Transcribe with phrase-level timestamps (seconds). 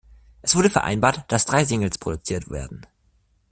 [0.41, 2.87] Es wurde vereinbart, dass drei Singles produziert werden.